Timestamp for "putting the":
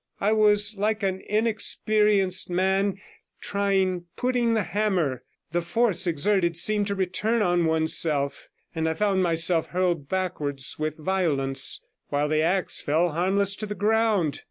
4.17-4.63